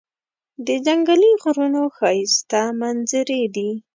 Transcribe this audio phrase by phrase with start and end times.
[0.65, 3.71] د ځنګلي غرونو ښایسته منظرې دي.